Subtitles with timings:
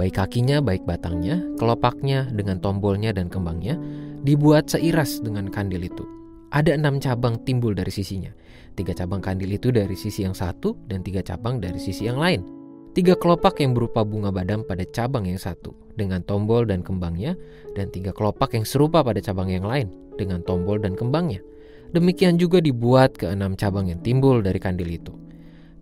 [0.00, 3.76] Baik kakinya, baik batangnya, kelopaknya dengan tombolnya dan kembangnya,
[4.24, 6.23] dibuat seiras dengan kandil itu
[6.54, 8.30] ada enam cabang timbul dari sisinya.
[8.78, 12.46] Tiga cabang kandil itu dari sisi yang satu dan tiga cabang dari sisi yang lain.
[12.94, 17.34] Tiga kelopak yang berupa bunga badam pada cabang yang satu dengan tombol dan kembangnya
[17.74, 21.42] dan tiga kelopak yang serupa pada cabang yang lain dengan tombol dan kembangnya.
[21.90, 25.10] Demikian juga dibuat ke enam cabang yang timbul dari kandil itu.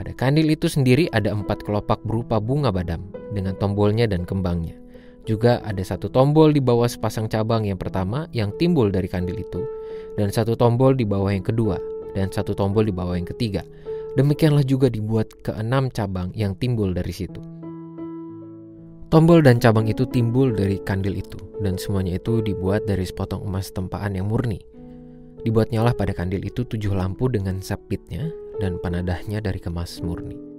[0.00, 3.04] Pada kandil itu sendiri ada empat kelopak berupa bunga badam
[3.36, 4.80] dengan tombolnya dan kembangnya.
[5.24, 9.64] Juga ada satu tombol di bawah sepasang cabang yang pertama yang timbul dari kandil itu,
[10.20, 11.80] dan satu tombol di bawah yang kedua,
[12.12, 13.64] dan satu tombol di bawah yang ketiga.
[14.20, 17.40] Demikianlah juga dibuat keenam cabang yang timbul dari situ.
[19.08, 23.72] Tombol dan cabang itu timbul dari kandil itu, dan semuanya itu dibuat dari sepotong emas
[23.72, 24.60] tempaan yang murni.
[25.44, 28.28] Dibuatnyalah pada kandil itu tujuh lampu dengan sapitnya
[28.60, 30.53] dan panadahnya dari kemas murni.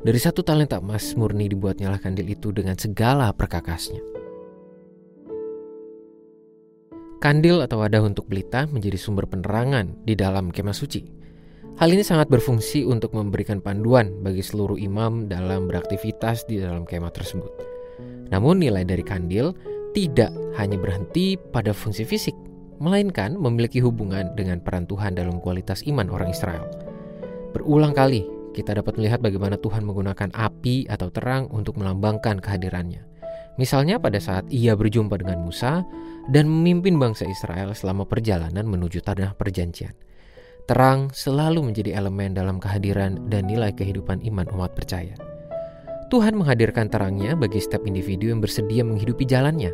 [0.00, 4.00] Dari satu talenta emas murni dibuatnya lah kandil itu dengan segala perkakasnya.
[7.20, 11.04] Kandil atau wadah untuk pelita menjadi sumber penerangan di dalam kemah suci.
[11.76, 17.12] Hal ini sangat berfungsi untuk memberikan panduan bagi seluruh imam dalam beraktivitas di dalam kemah
[17.12, 17.52] tersebut.
[18.32, 19.52] Namun nilai dari kandil
[19.92, 22.36] tidak hanya berhenti pada fungsi fisik,
[22.80, 26.64] melainkan memiliki hubungan dengan peran Tuhan dalam kualitas iman orang Israel.
[27.52, 33.06] Berulang kali kita dapat melihat bagaimana Tuhan menggunakan api atau terang untuk melambangkan kehadirannya.
[33.60, 35.84] Misalnya pada saat ia berjumpa dengan Musa
[36.30, 39.92] dan memimpin bangsa Israel selama perjalanan menuju tanah perjanjian.
[40.70, 45.18] Terang selalu menjadi elemen dalam kehadiran dan nilai kehidupan iman umat percaya.
[46.10, 49.70] Tuhan menghadirkan terangnya bagi setiap individu yang bersedia menghidupi jalannya.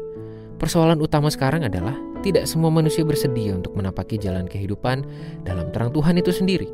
[0.56, 5.04] Persoalan utama sekarang adalah tidak semua manusia bersedia untuk menapaki jalan kehidupan
[5.44, 6.68] dalam terang Tuhan itu sendiri.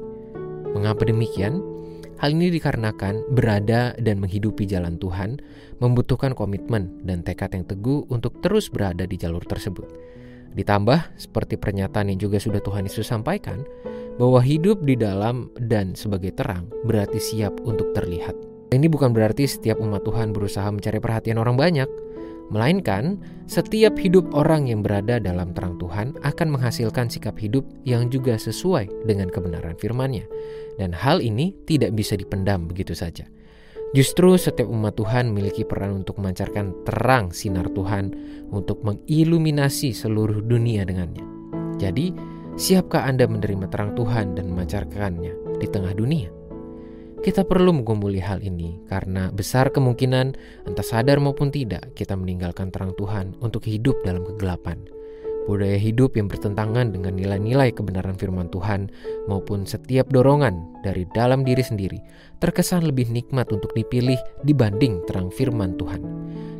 [0.70, 1.71] Mengapa demikian?
[2.22, 5.42] Hal ini dikarenakan berada dan menghidupi jalan Tuhan
[5.82, 9.90] membutuhkan komitmen dan tekad yang teguh untuk terus berada di jalur tersebut.
[10.54, 13.66] Ditambah, seperti pernyataan yang juga sudah Tuhan Yesus sampaikan,
[14.22, 18.38] bahwa hidup di dalam dan sebagai terang berarti siap untuk terlihat.
[18.70, 21.90] Ini bukan berarti setiap umat Tuhan berusaha mencari perhatian orang banyak,
[22.52, 23.16] melainkan
[23.48, 29.08] setiap hidup orang yang berada dalam terang Tuhan akan menghasilkan sikap hidup yang juga sesuai
[29.08, 30.28] dengan kebenaran firman-Nya.
[30.76, 33.24] Dan hal ini tidak bisa dipendam begitu saja.
[33.92, 38.12] Justru setiap umat Tuhan memiliki peran untuk memancarkan terang sinar Tuhan
[38.48, 41.24] untuk mengiluminasi seluruh dunia dengannya.
[41.76, 42.12] Jadi,
[42.56, 46.41] siapkah Anda menerima terang Tuhan dan memancarkannya di tengah dunia?
[47.22, 50.34] Kita perlu menggumuli hal ini karena besar kemungkinan
[50.66, 54.82] entah sadar maupun tidak kita meninggalkan terang Tuhan untuk hidup dalam kegelapan
[55.46, 58.90] budaya hidup yang bertentangan dengan nilai-nilai kebenaran firman Tuhan
[59.26, 61.98] maupun setiap dorongan dari dalam diri sendiri
[62.38, 66.02] terkesan lebih nikmat untuk dipilih dibanding terang firman Tuhan.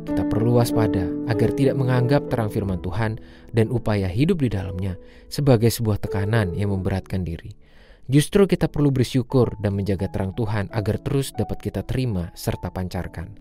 [0.03, 3.23] Kita perlu waspada agar tidak menganggap terang firman Tuhan
[3.55, 4.99] dan upaya hidup di dalamnya
[5.31, 7.55] sebagai sebuah tekanan yang memberatkan diri.
[8.03, 13.31] Justru kita perlu bersyukur dan menjaga terang Tuhan agar terus dapat kita terima serta pancarkan.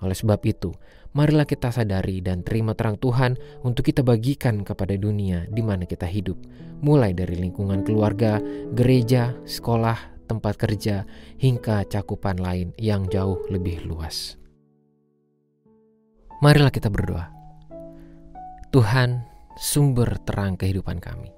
[0.00, 0.72] Oleh sebab itu,
[1.12, 6.08] marilah kita sadari dan terima terang Tuhan untuk kita bagikan kepada dunia di mana kita
[6.08, 6.36] hidup,
[6.80, 8.40] mulai dari lingkungan keluarga,
[8.72, 11.04] gereja, sekolah, tempat kerja,
[11.36, 14.36] hingga cakupan lain yang jauh lebih luas.
[16.40, 17.32] Marilah kita berdoa.
[18.72, 19.24] Tuhan,
[19.56, 21.35] sumber terang kehidupan kami.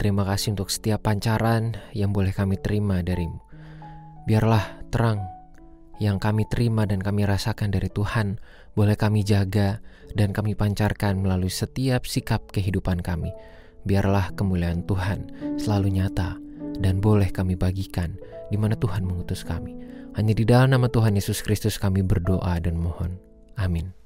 [0.00, 3.36] Terima kasih untuk setiap pancaran yang boleh kami terima darimu.
[4.24, 5.20] Biarlah terang
[6.00, 8.40] yang kami terima dan kami rasakan dari Tuhan
[8.72, 9.84] boleh kami jaga
[10.16, 13.28] dan kami pancarkan melalui setiap sikap kehidupan kami.
[13.84, 16.40] Biarlah kemuliaan Tuhan selalu nyata
[16.80, 18.16] dan boleh kami bagikan
[18.48, 19.76] di mana Tuhan mengutus kami.
[20.16, 23.20] Hanya di dalam nama Tuhan Yesus Kristus kami berdoa dan mohon.
[23.60, 23.99] Amin.